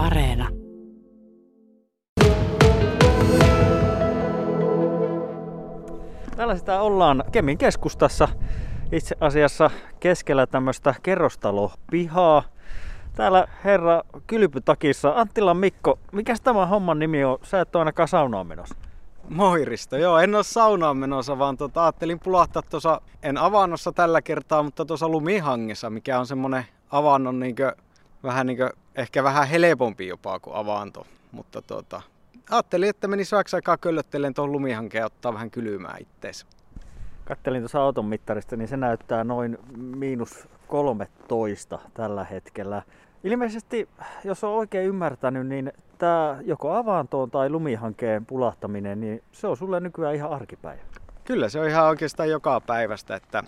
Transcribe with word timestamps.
Areena. 0.00 0.48
Täällä 6.36 6.56
sitä 6.56 6.80
ollaan 6.80 7.24
Kemin 7.32 7.58
keskustassa 7.58 8.28
itse 8.92 9.16
asiassa 9.20 9.70
keskellä 10.00 10.46
tämmöistä 10.46 10.94
kerrostalopihaa. 11.02 12.42
Täällä 13.16 13.48
herra 13.64 14.02
kylpytakissa, 14.26 15.12
Anttila 15.16 15.54
Mikko, 15.54 15.98
mikä 16.12 16.34
tämä 16.44 16.66
homman 16.66 16.98
nimi 16.98 17.24
on? 17.24 17.38
Sä 17.42 17.60
et 17.60 17.76
ole 17.76 17.80
ainakaan 17.80 18.08
saunaan 18.08 18.46
menossa. 18.46 18.74
Moiristo, 19.28 19.96
joo, 19.96 20.18
en 20.18 20.34
ole 20.34 20.42
saunaan 20.42 20.96
menossa, 20.96 21.38
vaan 21.38 21.56
tota, 21.56 21.82
ajattelin 21.84 22.20
pulahtaa 22.20 22.62
tuossa, 22.62 23.00
en 23.22 23.38
avannossa 23.38 23.92
tällä 23.92 24.22
kertaa, 24.22 24.62
mutta 24.62 24.84
tuossa 24.84 25.08
lumihangessa, 25.08 25.90
mikä 25.90 26.18
on 26.18 26.26
semmonen 26.26 26.64
avannon 26.90 27.40
niinkö, 27.40 27.76
vähän 28.22 28.46
niinkö, 28.46 28.70
ehkä 28.94 29.24
vähän 29.24 29.48
helpompi 29.48 30.06
jopa 30.06 30.40
kuin 30.40 30.56
avanto. 30.56 31.06
Mutta 31.32 31.62
tota, 31.62 32.02
ajattelin, 32.50 32.88
että 32.88 33.08
menisi 33.08 33.32
vähäksi 33.32 33.56
aikaa 33.56 33.76
köllöttelen 33.76 34.34
tuohon 34.34 34.52
lumihankeen 34.52 35.02
ja 35.02 35.06
ottaa 35.06 35.34
vähän 35.34 35.50
kylmää 35.50 35.96
itteensä. 36.00 36.46
Kattelin 37.24 37.62
tuossa 37.62 37.80
auton 37.80 38.04
mittarista, 38.04 38.56
niin 38.56 38.68
se 38.68 38.76
näyttää 38.76 39.24
noin 39.24 39.58
miinus 39.76 40.48
13 40.68 41.78
tällä 41.94 42.24
hetkellä. 42.24 42.82
Ilmeisesti, 43.24 43.88
jos 44.24 44.44
on 44.44 44.50
oikein 44.50 44.88
ymmärtänyt, 44.88 45.46
niin 45.46 45.72
tämä 45.98 46.38
joko 46.44 46.74
avantoon 46.74 47.30
tai 47.30 47.50
lumihankeen 47.50 48.26
pulahtaminen, 48.26 49.00
niin 49.00 49.22
se 49.32 49.46
on 49.46 49.56
sulle 49.56 49.80
nykyään 49.80 50.14
ihan 50.14 50.30
arkipäivä. 50.30 50.82
Kyllä 51.24 51.48
se 51.48 51.60
on 51.60 51.68
ihan 51.68 51.86
oikeastaan 51.86 52.30
joka 52.30 52.60
päivästä, 52.60 53.16
että 53.16 53.44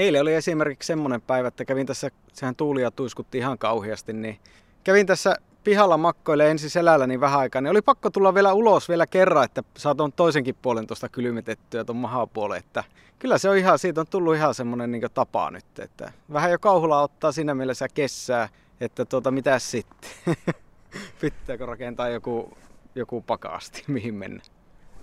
eilen 0.00 0.22
oli 0.22 0.34
esimerkiksi 0.34 0.86
semmoinen 0.86 1.20
päivä, 1.20 1.48
että 1.48 1.64
kävin 1.64 1.86
tässä, 1.86 2.10
sehän 2.32 2.56
tuulia 2.56 2.90
tuiskutti 2.90 3.38
ihan 3.38 3.58
kauheasti, 3.58 4.12
niin 4.12 4.38
kävin 4.84 5.06
tässä 5.06 5.36
pihalla 5.64 5.96
makkoille 5.96 6.58
selällä 6.58 7.06
niin 7.06 7.20
vähän 7.20 7.40
aikaa, 7.40 7.60
niin 7.60 7.70
oli 7.70 7.82
pakko 7.82 8.10
tulla 8.10 8.34
vielä 8.34 8.52
ulos 8.52 8.88
vielä 8.88 9.06
kerran, 9.06 9.44
että 9.44 9.62
saa 9.76 9.94
tuon 9.94 10.12
toisenkin 10.12 10.56
puolen 10.62 10.86
tuosta 10.86 11.08
kylmitettyä 11.08 11.84
tuon 11.84 11.96
mahapuolen, 11.96 12.58
että 12.58 12.84
kyllä 13.18 13.38
se 13.38 13.48
on 13.50 13.56
ihan, 13.56 13.78
siitä 13.78 14.00
on 14.00 14.06
tullut 14.06 14.34
ihan 14.34 14.54
semmoinen 14.54 14.92
niin 14.92 15.02
tapa 15.14 15.50
nyt, 15.50 15.78
että 15.78 16.12
vähän 16.32 16.50
jo 16.50 16.58
kauhulla 16.58 17.02
ottaa 17.02 17.32
siinä 17.32 17.54
mielessä 17.54 17.88
kessää, 17.88 18.48
että 18.80 19.04
tuota 19.04 19.30
mitä 19.30 19.58
sitten, 19.58 20.10
pitääkö 21.20 21.66
rakentaa 21.66 22.08
joku, 22.08 22.58
joku 22.94 23.20
pakasti, 23.20 23.84
mihin 23.86 24.14
mennä. 24.14 24.42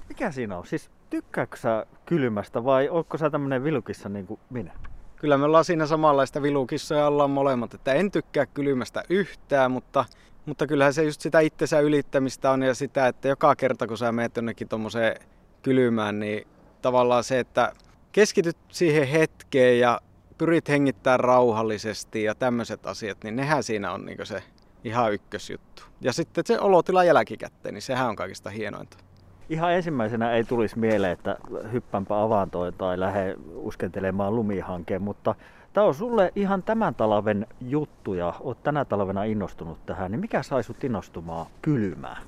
Mikä 0.10 0.32
siinä 0.32 0.58
on? 0.58 0.68
Siis 0.68 0.90
tykkääkö 1.10 1.58
sä 1.58 1.86
kylmästä 2.06 2.64
vai 2.64 2.90
onko 2.90 3.18
sä 3.18 3.30
tämmönen 3.30 3.64
vilukissa 3.64 4.10
niin 4.10 4.28
kuin 4.28 4.40
minä? 4.50 4.72
Kyllä 5.16 5.38
me 5.38 5.46
ollaan 5.46 5.66
siinä 5.66 5.86
samanlaista 5.86 6.42
vilukissoja 6.42 7.08
ollaan 7.08 7.30
molemmat, 7.30 7.74
että 7.74 7.94
en 7.94 8.12
tykkää 8.12 8.46
kylmästä 8.46 9.04
yhtään, 9.10 9.72
mutta 9.72 10.06
mutta 10.46 10.68
kyllähän 10.68 10.94
se 10.94 11.04
just 11.04 11.22
sitä 11.22 11.40
itsensä 11.40 11.80
ylittämistä 11.80 12.52
on 12.52 12.64
ja 12.64 12.76
sitä, 12.76 13.08
että 13.08 13.28
joka 13.28 13.56
kerta 13.56 13.88
kun 13.88 13.98
sä 13.98 14.12
menet 14.12 14.36
jonnekin 14.36 14.70
tuommoiseen 14.70 15.16
kylmään, 15.62 16.20
niin 16.20 16.48
tavallaan 16.82 17.24
se, 17.24 17.40
että 17.40 17.74
keskityt 18.12 18.58
siihen 18.72 19.08
hetkeen 19.08 19.80
ja 19.80 20.00
pyrit 20.38 20.70
hengittämään 20.70 21.20
rauhallisesti 21.20 22.24
ja 22.24 22.36
tämmöiset 22.36 22.86
asiat, 22.86 23.24
niin 23.24 23.36
nehän 23.36 23.64
siinä 23.64 23.92
on 23.92 24.06
niin 24.06 24.26
se 24.26 24.44
ihan 24.84 25.14
ykkösjuttu. 25.14 25.84
Ja 26.02 26.14
sitten 26.14 26.44
se 26.48 26.60
olotila 26.60 27.04
jälkikäteen, 27.04 27.74
niin 27.74 27.82
sehän 27.82 28.10
on 28.10 28.16
kaikista 28.16 28.50
hienointa. 28.50 28.98
Ihan 29.50 29.74
ensimmäisenä 29.74 30.32
ei 30.32 30.44
tulisi 30.44 30.80
mieleen, 30.80 31.14
että 31.14 31.38
hyppänpä 31.72 32.22
avantoon 32.22 32.74
tai 32.74 33.00
lähde 33.00 33.36
uskentelemaan 33.56 34.36
lumihankeen, 34.36 35.02
mutta 35.02 35.36
Tämä 35.78 35.88
on 35.88 35.96
sulle 35.96 36.32
ihan 36.36 36.64
tämän 36.64 36.96
talven 36.96 37.48
juttu 37.62 38.14
ja 38.14 38.34
oot 38.40 38.64
tänä 38.64 38.86
talvena 38.86 39.24
innostunut 39.24 39.86
tähän, 39.86 40.12
niin 40.12 40.20
mikä 40.20 40.44
sai 40.44 40.64
sut 40.64 40.84
innostumaan 40.84 41.46
kylmään? 41.62 42.22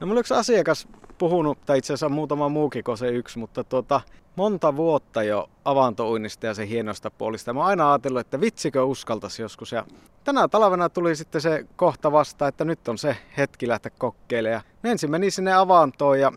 No 0.00 0.06
mulla 0.06 0.20
yksi 0.20 0.34
asiakas 0.34 0.88
puhunut, 1.18 1.58
tai 1.66 1.78
itse 1.78 1.92
asiassa 1.92 2.08
muutama 2.08 2.48
muukin 2.48 2.84
kuin 2.84 2.98
se 2.98 3.08
yksi, 3.08 3.38
mutta 3.38 3.64
tuota, 3.64 4.00
monta 4.36 4.76
vuotta 4.76 5.22
jo 5.22 5.50
avantouinnista 5.64 6.46
ja 6.46 6.54
se 6.54 6.68
hienosta 6.68 7.10
puolista. 7.10 7.52
Mä 7.52 7.60
oon 7.60 7.68
aina 7.68 7.92
ajatellut, 7.92 8.20
että 8.20 8.40
vitsikö 8.40 8.84
uskaltaisi 8.84 9.42
joskus. 9.42 9.72
Ja 9.72 9.86
tänä 10.24 10.48
talvena 10.48 10.88
tuli 10.88 11.16
sitten 11.16 11.40
se 11.40 11.66
kohta 11.76 12.12
vasta, 12.12 12.48
että 12.48 12.64
nyt 12.64 12.88
on 12.88 12.98
se 12.98 13.16
hetki 13.36 13.68
lähteä 13.68 13.92
kokeilemaan. 13.98 14.64
Ja 14.82 14.90
ensin 14.90 15.10
meni 15.10 15.30
sinne 15.30 15.52
avantoon 15.52 16.20
ja 16.20 16.32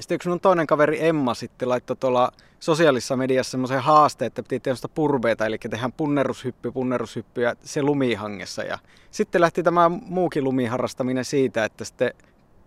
sitten 0.00 0.14
yksi 0.14 0.28
mun 0.28 0.40
toinen 0.40 0.66
kaveri 0.66 1.06
Emma 1.06 1.34
sitten 1.34 1.68
laittoi 1.68 1.96
tuolla 1.96 2.32
sosiaalisessa 2.60 3.16
mediassa 3.16 3.50
semmoisen 3.50 3.80
haasteen, 3.80 4.26
että 4.26 4.42
piti 4.42 4.60
tehdä 4.60 4.88
purbeita, 4.94 5.46
eli 5.46 5.58
tehdään 5.58 5.92
punnerushyppy, 5.92 6.72
punnerushyppy 6.72 7.42
ja 7.42 7.54
se 7.62 7.82
lumihangessa. 7.82 8.62
Ja 8.62 8.78
sitten 9.10 9.40
lähti 9.40 9.62
tämä 9.62 9.88
muukin 9.88 10.44
lumiharrastaminen 10.44 11.24
siitä, 11.24 11.64
että 11.64 11.84
sitten 11.84 12.12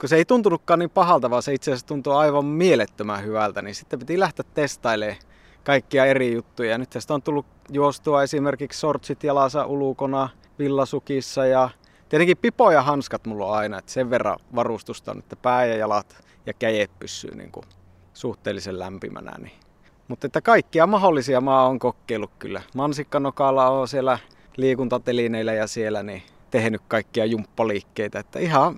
kun 0.02 0.10
se 0.10 0.16
ei 0.16 0.26
tuntunutkaan 0.26 0.80
niin 0.80 0.90
pahalta, 0.90 1.30
vaan 1.30 1.44
se 1.44 1.54
itse 1.54 1.72
asiassa 1.72 1.88
tuntui 1.88 2.16
aivan 2.16 2.46
mielettömän 2.46 3.24
hyvältä, 3.24 3.62
niin 3.62 3.76
sitten 3.76 4.00
piti 4.00 4.20
lähteä 4.20 4.46
testailemaan 4.54 5.22
kaikkia 5.64 6.06
eri 6.06 6.34
juttuja. 6.34 6.78
Nyt 6.78 6.90
tästä 6.90 7.14
on 7.14 7.22
tullut 7.22 7.46
juostua 7.70 8.24
esimerkiksi 8.24 8.80
sortsit 8.80 9.24
jalassa 9.24 9.66
ulukona, 9.66 10.30
villasukissa 10.60 11.46
ja 11.46 11.70
tietenkin 12.10 12.38
pipo 12.38 12.72
ja 12.72 12.82
hanskat 12.82 13.26
mulla 13.28 13.46
on 13.46 13.58
aina, 13.58 13.80
että 13.80 13.92
sen 13.92 14.10
verran 14.10 14.40
varustusta 14.56 15.12
on, 15.12 15.20
että 15.20 15.36
pää 15.36 15.66
ja 15.66 15.76
jalat 15.76 16.26
ja 16.46 16.54
käjet 16.54 16.92
pysyy 17.00 17.36
niin 17.36 17.52
kuin 17.52 17.66
suhteellisen 18.14 18.80
lämpimänä. 18.80 19.32
Niin. 19.38 19.60
Mutta 20.08 20.28
että 20.28 20.42
kaikkia 20.42 20.88
mahdollisia 20.88 21.42
mä 21.42 21.64
oon 21.64 21.80
kokeillut 21.80 22.32
kyllä. 22.40 22.62
Mansikkanokalla 22.76 23.70
on 23.70 23.88
siellä 23.88 24.20
liikuntatelineillä 24.58 25.54
ja 25.54 25.68
siellä 25.68 26.04
niin 26.04 26.24
tehnyt 26.52 26.82
kaikkia 26.88 27.26
jumppaliikkeitä. 27.26 28.20
Että 28.20 28.40
ihan, 28.40 28.76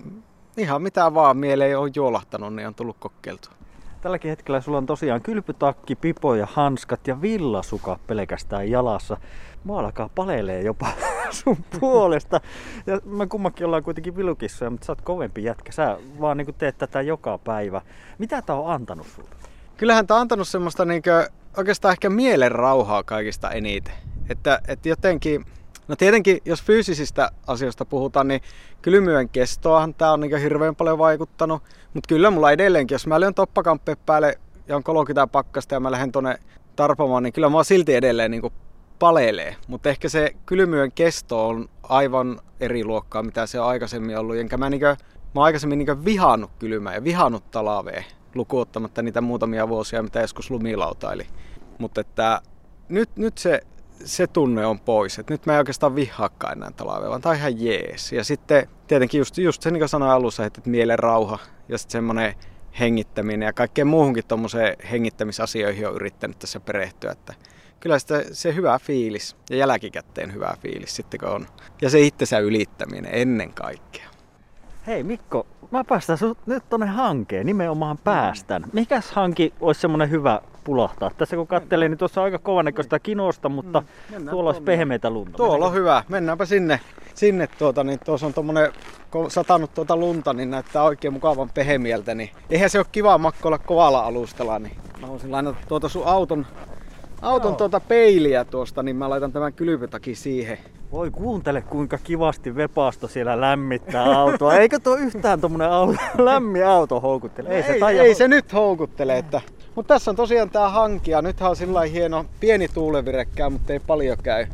ihan 0.58 0.82
mitä 0.82 1.14
vaan 1.14 1.36
mieleen 1.36 1.78
on 1.78 1.90
juolahtanut, 1.96 2.54
niin 2.54 2.68
on 2.68 2.74
tullut 2.74 2.96
kokeiltua. 3.00 3.52
Tälläkin 4.00 4.28
hetkellä 4.28 4.60
sulla 4.60 4.78
on 4.78 4.86
tosiaan 4.86 5.22
kylpytakki, 5.22 5.94
pipo 5.96 6.34
ja 6.34 6.46
hanskat 6.52 7.08
ja 7.08 7.22
villasuka 7.22 7.98
pelkästään 8.06 8.70
jalassa. 8.70 9.16
Mua 9.64 9.80
alkaa 9.80 10.10
palelee 10.14 10.62
jopa 10.62 10.86
sun 11.44 11.56
puolesta. 11.80 12.40
Ja 12.86 13.00
me 13.04 13.26
kummakin 13.26 13.66
ollaan 13.66 13.82
kuitenkin 13.82 14.16
vilukissa, 14.16 14.70
mutta 14.70 14.86
sä 14.86 14.92
oot 14.92 15.00
kovempi 15.00 15.44
jätkä. 15.44 15.72
Sä 15.72 15.98
vaan 16.20 16.36
niin 16.36 16.54
teet 16.58 16.78
tätä 16.78 17.02
joka 17.02 17.38
päivä. 17.38 17.80
Mitä 18.18 18.42
tää 18.42 18.56
on 18.56 18.72
antanut 18.72 19.06
sulle? 19.06 19.28
Kyllähän 19.76 20.06
tää 20.06 20.16
on 20.16 20.20
antanut 20.20 20.48
semmoista 20.48 20.84
niin 20.84 21.02
oikeastaan 21.56 21.92
ehkä 21.92 22.10
mielen 22.10 22.52
rauhaa 22.52 23.02
kaikista 23.02 23.50
eniten. 23.50 23.94
Että, 24.28 24.60
että 24.68 24.88
jotenkin, 24.88 25.44
no 25.88 25.96
tietenkin 25.96 26.38
jos 26.44 26.62
fyysisistä 26.62 27.30
asioista 27.46 27.84
puhutaan, 27.84 28.28
niin 28.28 28.40
kylmyön 28.82 29.28
kestoahan 29.28 29.94
tää 29.94 30.12
on 30.12 30.20
niin 30.20 30.36
hirveän 30.36 30.76
paljon 30.76 30.98
vaikuttanut. 30.98 31.62
Mutta 31.94 32.08
kyllä 32.08 32.30
mulla 32.30 32.52
edelleenkin, 32.52 32.94
jos 32.94 33.06
mä 33.06 33.20
lyön 33.20 33.34
toppakamppeen 33.34 33.96
päälle 34.06 34.38
ja 34.68 34.76
on 34.76 34.84
30 34.84 35.26
pakkasta 35.26 35.74
ja 35.74 35.80
mä 35.80 35.90
lähden 35.90 36.12
tonne 36.12 36.38
tarpomaan, 36.76 37.22
niin 37.22 37.32
kyllä 37.32 37.50
mä 37.50 37.64
silti 37.64 37.94
edelleen 37.94 38.30
niin 38.30 38.52
palelee. 38.98 39.56
Mutta 39.68 39.88
ehkä 39.88 40.08
se 40.08 40.30
kylmyön 40.46 40.92
kesto 40.92 41.48
on 41.48 41.68
aivan 41.82 42.40
eri 42.60 42.84
luokkaa, 42.84 43.22
mitä 43.22 43.46
se 43.46 43.60
on 43.60 43.66
aikaisemmin 43.66 44.18
ollut. 44.18 44.36
Enkä 44.36 44.56
mä, 44.56 44.70
niinkö, 44.70 44.96
mä 45.34 45.40
oon 45.40 45.44
aikaisemmin 45.44 45.78
niinkö 45.78 46.04
vihannut 46.04 46.50
kylmää 46.58 46.94
ja 46.94 47.04
vihannut 47.04 47.50
talavea, 47.50 48.02
lukuottamatta 48.34 49.02
niitä 49.02 49.20
muutamia 49.20 49.68
vuosia, 49.68 50.02
mitä 50.02 50.20
joskus 50.20 50.50
lumilautaili. 50.50 51.26
Mutta 51.78 52.00
että 52.00 52.40
nyt, 52.88 53.10
nyt 53.16 53.38
se, 53.38 53.60
se 54.04 54.26
tunne 54.26 54.66
on 54.66 54.80
pois. 54.80 55.18
Et 55.18 55.30
nyt 55.30 55.46
mä 55.46 55.52
en 55.52 55.58
oikeastaan 55.58 55.94
vihaakaan 55.94 56.58
enää 56.58 56.70
talavea, 56.70 57.08
vaan 57.10 57.20
tää 57.20 57.30
on 57.30 57.38
ihan 57.38 57.64
jees. 57.64 58.12
Ja 58.12 58.24
sitten 58.24 58.68
tietenkin 58.86 59.18
just, 59.18 59.38
just 59.38 59.62
se, 59.62 59.70
niin 59.70 59.80
kuin 59.80 59.88
sanoin 59.88 60.12
alussa, 60.12 60.44
että 60.44 60.60
mielen 60.64 60.98
rauha 60.98 61.38
ja 61.68 61.78
sitten 61.78 61.92
semmoinen 61.92 62.34
hengittäminen 62.80 63.46
ja 63.46 63.52
kaikkeen 63.52 63.86
muuhunkin 63.86 64.24
tuommoiseen 64.28 64.76
hengittämisasioihin 64.90 65.88
on 65.88 65.94
yrittänyt 65.94 66.38
tässä 66.38 66.60
perehtyä. 66.60 67.12
Että 67.12 67.34
kyllä 67.80 67.98
sitä, 67.98 68.22
se 68.32 68.54
hyvä 68.54 68.78
fiilis 68.78 69.36
ja 69.50 69.56
jälkikäteen 69.56 70.34
hyvä 70.34 70.54
fiilis 70.60 70.96
sitten 70.96 71.20
kun 71.20 71.28
on. 71.28 71.46
Ja 71.82 71.90
se 71.90 72.00
itsensä 72.00 72.38
ylittäminen 72.38 73.10
ennen 73.14 73.52
kaikkea. 73.52 74.08
Hei 74.86 75.02
Mikko, 75.02 75.46
mä 75.70 75.84
päästän 75.84 76.18
sut 76.18 76.38
nyt 76.46 76.68
tonne 76.68 76.86
hankeen, 76.86 77.46
nimenomaan 77.46 77.98
päästän. 77.98 78.64
Mikäs 78.72 79.10
hanki 79.10 79.54
olisi 79.60 79.80
semmonen 79.80 80.10
hyvä 80.10 80.40
pulahtaa? 80.64 81.10
Tässä 81.18 81.36
kun 81.36 81.46
katselin, 81.46 81.90
niin 81.90 81.98
tuossa 81.98 82.20
on 82.20 82.24
aika 82.24 82.38
kovan 82.38 82.72
kinosta, 83.02 83.48
mutta 83.48 83.82
mm, 84.18 84.28
tuolla 84.28 84.50
olisi 84.50 84.62
pehmeitä 84.62 85.10
lunta. 85.10 85.36
Tuolla 85.36 85.66
on 85.66 85.74
hyvä, 85.74 86.04
mennäänpä 86.08 86.44
sinne. 86.44 86.80
Sinne 87.14 87.48
tuota, 87.58 87.84
niin 87.84 87.98
tuossa 88.04 88.26
on 88.26 88.34
tommonen, 88.34 88.72
kun 89.10 89.30
satanut 89.30 89.74
tuota 89.74 89.96
lunta, 89.96 90.32
niin 90.32 90.50
näyttää 90.50 90.82
oikein 90.82 91.12
mukavan 91.12 91.50
pehemieltä. 91.54 92.14
Niin 92.14 92.30
eihän 92.50 92.70
se 92.70 92.78
ole 92.78 92.86
kiva 92.92 93.18
makkoilla 93.18 93.58
kovalla 93.58 94.00
alustalla, 94.00 94.58
niin 94.58 94.76
mä 95.00 95.08
voisin 95.08 95.32
lainata 95.32 95.58
tuota 95.68 95.88
sun 95.88 96.06
auton 96.06 96.46
auton 97.22 97.56
tuota 97.56 97.80
peiliä 97.80 98.44
tuosta, 98.44 98.82
niin 98.82 98.96
mä 98.96 99.10
laitan 99.10 99.32
tämän 99.32 99.52
kylpytakin 99.52 100.16
siihen. 100.16 100.58
Voi 100.92 101.10
kuuntele 101.10 101.62
kuinka 101.62 101.98
kivasti 101.98 102.56
Vepasto 102.56 103.08
siellä 103.08 103.40
lämmittää 103.40 104.04
autoa. 104.04 104.54
Eikö 104.54 104.78
tuo 104.78 104.96
yhtään 104.96 105.40
tommonen 105.40 105.70
auto, 105.70 105.96
lämmin 106.24 106.66
auto 106.66 107.00
houkuttele? 107.00 107.48
Ei, 107.48 107.62
ei, 107.62 107.80
se, 107.80 108.02
ei 108.02 108.14
se 108.14 108.28
nyt 108.28 108.52
houkuttele. 108.52 109.18
Että... 109.18 109.40
Mutta 109.74 109.94
tässä 109.94 110.10
on 110.10 110.16
tosiaan 110.16 110.50
tää 110.50 110.68
hankia. 110.68 111.22
Nythän 111.22 111.50
on 111.50 111.56
sillä 111.56 111.80
hieno 111.80 112.26
pieni 112.40 112.68
tuulevirekkää, 112.68 113.50
mutta 113.50 113.72
ei 113.72 113.80
paljon 113.80 114.18
käy. 114.22 114.46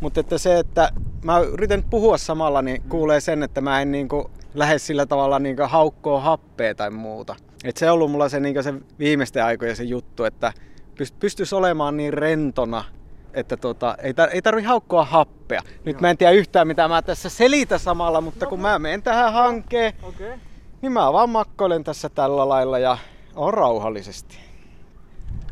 Mutta 0.00 0.20
että 0.20 0.38
se, 0.38 0.58
että 0.58 0.90
mä 1.22 1.38
yritän 1.38 1.84
puhua 1.90 2.18
samalla, 2.18 2.62
niin 2.62 2.82
kuulee 2.88 3.20
sen, 3.20 3.42
että 3.42 3.60
mä 3.60 3.82
en 3.82 3.92
niinku 3.92 4.30
lähde 4.54 4.78
sillä 4.78 5.06
tavalla 5.06 5.38
niinku 5.38 5.62
haukkoa 5.66 6.20
happea 6.20 6.74
tai 6.74 6.90
muuta. 6.90 7.36
Et 7.64 7.76
se 7.76 7.90
on 7.90 7.94
ollut 7.94 8.10
mulla 8.10 8.28
se, 8.28 8.40
niinku 8.40 8.62
se 8.62 8.74
viimeisten 8.98 9.44
aikojen 9.44 9.76
se 9.76 9.84
juttu, 9.84 10.24
että 10.24 10.52
pystyisi 11.20 11.54
olemaan 11.54 11.96
niin 11.96 12.12
rentona, 12.12 12.84
että 13.34 13.56
tota, 13.56 13.96
ei, 14.02 14.12
tar- 14.12 14.30
ei 14.32 14.42
tarvi 14.42 14.62
haukkoa 14.62 15.04
happea. 15.04 15.62
Nyt 15.84 15.94
Joo. 15.94 16.00
mä 16.00 16.10
en 16.10 16.18
tiedä 16.18 16.32
yhtään 16.32 16.68
mitä 16.68 16.88
mä 16.88 17.02
tässä 17.02 17.28
selitä 17.28 17.78
samalla, 17.78 18.20
mutta 18.20 18.44
no, 18.44 18.48
kun 18.48 18.60
mä 18.60 18.78
menen 18.78 19.02
tähän 19.02 19.32
hankeen, 19.32 19.92
okay. 20.02 20.32
niin 20.82 20.92
mä 20.92 21.12
vaan 21.12 21.30
makkoilen 21.30 21.84
tässä 21.84 22.08
tällä 22.08 22.48
lailla 22.48 22.78
ja 22.78 22.98
on 23.36 23.54
rauhallisesti 23.54 24.38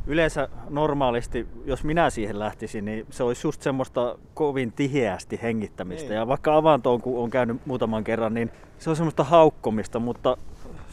yleensä 0.06 0.48
normaalisti, 0.70 1.46
jos 1.64 1.84
minä 1.84 2.10
siihen 2.10 2.38
lähtisin, 2.38 2.84
niin 2.84 3.06
se 3.10 3.22
olisi 3.22 3.46
just 3.46 3.62
semmoista 3.62 4.18
kovin 4.34 4.72
tiheästi 4.72 5.38
hengittämistä. 5.42 6.08
Niin. 6.08 6.16
Ja 6.16 6.28
vaikka 6.28 6.56
avantoon, 6.56 7.00
kun 7.00 7.22
on 7.22 7.30
käynyt 7.30 7.66
muutaman 7.66 8.04
kerran, 8.04 8.34
niin 8.34 8.50
se 8.78 8.90
on 8.90 8.96
semmoista 8.96 9.24
haukkomista, 9.24 9.98
mutta 9.98 10.36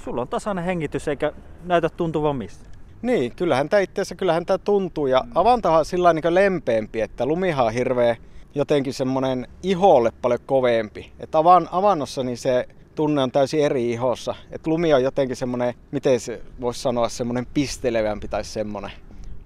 sulla 0.04 0.22
on 0.22 0.28
tasainen 0.28 0.64
hengitys 0.64 1.08
eikä 1.08 1.32
näytä 1.66 1.90
tuntuvan 1.90 2.36
mistä. 2.36 2.70
Niin, 3.02 3.36
kyllähän 3.36 3.70
tämä 3.70 3.80
itse 3.80 4.16
kyllähän 4.16 4.46
tämä 4.46 4.58
tuntuu. 4.58 5.08
Ja 5.08 5.24
avantohan 5.36 5.80
on 5.80 5.86
sillä 5.86 6.14
niin 6.14 6.34
lempeämpi, 6.34 7.02
että 7.02 7.26
lumihan 7.26 7.66
on 7.66 7.74
hirveä 7.74 8.16
jotenkin 8.56 8.94
semmoinen 8.94 9.48
iholle 9.64 10.12
paljon 10.22 10.40
kovempi. 10.46 11.12
Että 11.20 11.38
avan, 11.38 11.70
avannossa 11.72 12.24
niin 12.24 12.38
se 12.38 12.68
tunne 12.96 13.22
on 13.24 13.32
täysin 13.32 13.66
eri 13.66 13.92
ihossa. 13.92 14.36
Et 14.52 14.68
lumi 14.68 14.94
on 14.94 15.04
jotenkin 15.04 15.36
semmoinen, 15.36 15.74
miten 15.92 16.20
se 16.20 16.42
voisi 16.62 16.82
sanoa, 16.82 17.10
semmoinen 17.10 17.48
pistelevämpi 17.54 18.28
tai 18.28 18.44
semmoinen. 18.44 18.92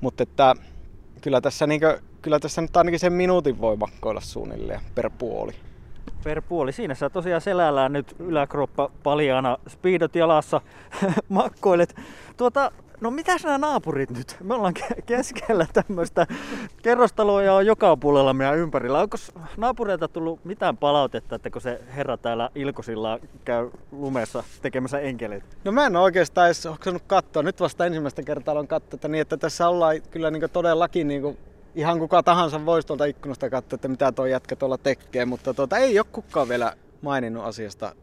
Mutta 0.02 0.24
että 0.24 0.56
kyllä 1.22 1.42
tässä, 1.42 1.68
niinkö, 1.68 2.02
kyllä 2.22 2.40
tässä 2.40 2.62
nyt 2.62 2.78
ainakin 2.78 3.00
sen 3.00 3.14
minuutin 3.14 3.62
voi 3.62 3.78
makkoilla 3.78 4.22
suunnilleen 4.22 4.82
per 4.96 5.10
puoli. 5.18 5.54
Per 6.24 6.42
puoli. 6.42 6.72
Siinä 6.72 6.96
sä 6.96 7.10
tosiaan 7.10 7.42
selällään 7.42 7.94
nyt 7.94 8.16
yläkroppa 8.20 8.90
paljana, 9.04 9.58
speedot 9.70 10.16
jalassa, 10.16 10.62
makkoilet. 11.30 11.96
Tuota, 12.38 12.72
No 13.02 13.12
mitä 13.12 13.36
nämä 13.44 13.58
naapurit 13.58 14.10
nyt? 14.12 14.38
Me 14.44 14.54
ollaan 14.54 14.74
keskellä 15.06 15.68
tämmöistä 15.74 16.28
kerrostaloja 16.84 17.54
on 17.54 17.66
joka 17.66 17.98
puolella 17.98 18.34
meidän 18.34 18.58
ympärillä. 18.58 19.00
Onko 19.00 19.18
naapureilta 19.58 20.08
tullut 20.08 20.46
mitään 20.46 20.78
palautetta, 20.78 21.36
että 21.36 21.50
kun 21.50 21.62
se 21.62 21.82
herra 21.96 22.18
täällä 22.18 22.50
Ilkosilla 22.56 23.20
käy 23.46 23.70
lumessa 23.92 24.44
tekemässä 24.62 25.00
enkeleitä? 25.00 25.46
No 25.64 25.72
mä 25.72 25.86
en 25.86 25.96
oikeastaan 25.96 26.48
edes 26.48 26.66
hoksannut 26.66 27.04
katsoa. 27.08 27.44
Nyt 27.44 27.60
vasta 27.60 27.86
ensimmäistä 27.86 28.24
kertaa 28.24 28.60
on 28.60 28.68
katsottu 28.68 29.08
niin, 29.08 29.22
että 29.22 29.38
tässä 29.38 29.70
ollaan 29.70 29.96
kyllä 30.12 30.32
niin 30.32 30.50
todellakin 30.54 31.08
niin 31.08 31.38
ihan 31.76 32.00
kuka 32.00 32.24
tahansa 32.24 32.66
voisi 32.66 32.88
tuolta 32.88 33.06
ikkunasta 33.06 33.50
katsoa, 33.50 33.76
että 33.76 33.88
mitä 33.88 34.12
tuo 34.12 34.26
jätkä 34.26 34.56
tuolla 34.56 34.78
tekee, 34.78 35.26
mutta 35.26 35.54
tuota, 35.54 35.78
ei 35.78 36.00
ole 36.00 36.08
kukaan 36.12 36.50
vielä 36.50 36.74
maininnut 37.02 37.44
asiasta, 37.44 37.96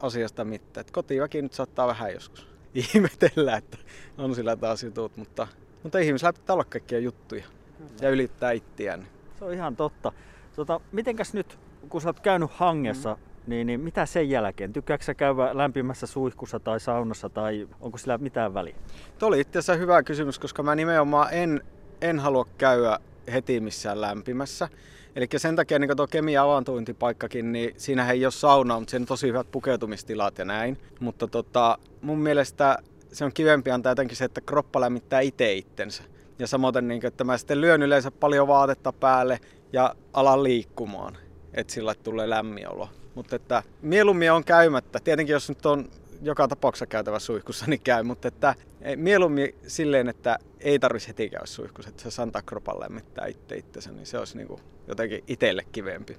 asiasta 0.00 0.44
mitään. 0.44 0.86
kotiväki 0.92 1.42
nyt 1.42 1.52
saattaa 1.52 1.86
vähän 1.86 2.12
joskus 2.12 2.51
ihmetellä, 2.94 3.56
että 3.56 3.78
on 4.18 4.34
sillä 4.34 4.56
taas 4.56 4.82
jutut, 4.82 5.16
mutta, 5.16 5.48
mutta 5.82 5.98
ihmisillä 5.98 6.32
pitää 6.32 6.54
olla 6.54 6.64
kaikkia 6.64 6.98
juttuja 6.98 7.44
Kyllä. 7.78 7.90
ja 8.00 8.10
ylittää 8.10 8.52
itseään. 8.52 9.06
Se 9.38 9.44
on 9.44 9.52
ihan 9.52 9.76
totta. 9.76 10.12
Tota, 10.56 10.80
mitenkäs 10.92 11.34
nyt, 11.34 11.58
kun 11.88 12.00
sä 12.00 12.08
oot 12.08 12.20
käynyt 12.20 12.50
hangessa, 12.52 13.14
mm. 13.14 13.20
niin, 13.46 13.66
niin 13.66 13.80
mitä 13.80 14.06
sen 14.06 14.30
jälkeen? 14.30 14.72
Tykkääkö 14.72 15.04
sä 15.04 15.14
käydä 15.14 15.58
lämpimässä 15.58 16.06
suihkussa 16.06 16.60
tai 16.60 16.80
saunassa 16.80 17.28
tai 17.28 17.68
onko 17.80 17.98
sillä 17.98 18.18
mitään 18.18 18.54
väliä? 18.54 18.76
Tuo 19.18 19.28
oli 19.28 19.40
itse 19.40 19.58
asiassa 19.58 19.80
hyvä 19.80 20.02
kysymys, 20.02 20.38
koska 20.38 20.62
mä 20.62 20.74
nimenomaan 20.74 21.28
en, 21.32 21.60
en 22.00 22.18
halua 22.18 22.46
käydä 22.58 22.98
heti 23.32 23.60
missään 23.60 24.00
lämpimässä. 24.00 24.68
Eli 25.16 25.26
sen 25.36 25.56
takia 25.56 25.78
niin 25.78 25.96
tuo 25.96 26.06
kemia 26.06 26.42
avantointipaikkakin, 26.42 27.52
niin 27.52 27.74
siinä 27.76 28.10
ei 28.10 28.24
ole 28.24 28.32
sauna, 28.32 28.78
mutta 28.78 28.90
siinä 28.90 29.02
on 29.02 29.06
tosi 29.06 29.26
hyvät 29.26 29.50
pukeutumistilat 29.50 30.38
ja 30.38 30.44
näin. 30.44 30.78
Mutta 31.00 31.28
tota, 31.28 31.78
mun 32.02 32.18
mielestä 32.18 32.78
se 33.12 33.24
on 33.24 33.32
kivempi 33.32 33.70
antaa 33.70 33.90
jotenkin 33.90 34.16
se, 34.16 34.24
että 34.24 34.40
kroppa 34.40 34.80
lämmittää 34.80 35.20
itse 35.20 35.54
itsensä. 35.54 36.02
Ja 36.38 36.46
samoin, 36.46 36.88
niin, 36.88 37.06
että 37.06 37.24
mä 37.24 37.38
sitten 37.38 37.60
lyön 37.60 37.82
yleensä 37.82 38.10
paljon 38.10 38.48
vaatetta 38.48 38.92
päälle 38.92 39.40
ja 39.72 39.94
alan 40.12 40.42
liikkumaan, 40.42 41.16
että 41.54 41.72
sillä 41.72 41.94
tulee 41.94 42.30
lämmin 42.30 42.68
olo. 42.68 42.88
Mutta 43.14 43.36
että 43.36 43.62
mieluummin 43.82 44.32
on 44.32 44.44
käymättä. 44.44 44.98
Tietenkin 45.04 45.32
jos 45.32 45.48
nyt 45.48 45.66
on 45.66 45.88
joka 46.22 46.48
tapauksessa 46.48 46.86
käytävä 46.86 47.18
suihkussa, 47.18 47.64
niin 47.68 47.80
käy, 47.80 48.02
mutta 48.02 48.28
että 48.28 48.54
mieluummin 48.96 49.54
silleen, 49.66 50.08
että 50.08 50.38
ei 50.60 50.78
tarvitsisi 50.78 51.08
heti 51.08 51.28
käydä 51.28 51.46
suihkussa, 51.46 51.88
että 51.90 52.10
se 52.10 52.22
antaa 52.22 52.42
kropan 52.42 52.80
lämmittää 52.80 53.26
itse 53.26 53.56
itsensä, 53.56 53.92
niin 53.92 54.06
se 54.06 54.18
olisi 54.18 54.36
niin 54.36 54.48
kuin 54.48 54.60
jotenkin 54.88 55.24
itselle 55.26 55.62
kivempi. 55.72 56.16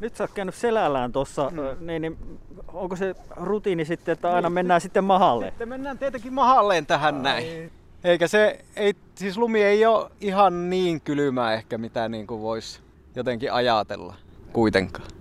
Nyt 0.00 0.16
sä 0.16 0.24
oot 0.24 0.32
käynyt 0.32 0.54
selällään 0.54 1.12
tuossa, 1.12 1.50
mm. 1.50 1.86
niin, 1.86 2.02
niin 2.02 2.18
onko 2.72 2.96
se 2.96 3.14
rutiini 3.36 3.84
sitten, 3.84 4.12
että 4.12 4.28
aina 4.34 4.48
niin, 4.48 4.54
mennään 4.54 4.80
sitten 4.80 5.04
mahalle? 5.04 5.46
Sitten 5.48 5.68
mennään 5.68 5.98
tietenkin 5.98 6.32
mahalleen 6.32 6.86
tähän 6.86 7.14
Ai. 7.14 7.22
näin. 7.22 7.72
Eikä 8.04 8.28
se, 8.28 8.64
ei, 8.76 8.94
siis 9.14 9.38
lumi 9.38 9.62
ei 9.62 9.86
ole 9.86 10.10
ihan 10.20 10.70
niin 10.70 11.00
kylmää 11.00 11.54
ehkä 11.54 11.78
mitä 11.78 12.08
niin 12.08 12.26
kuin 12.26 12.40
voisi 12.40 12.80
jotenkin 13.14 13.52
ajatella 13.52 14.14
kuitenkaan. 14.52 15.17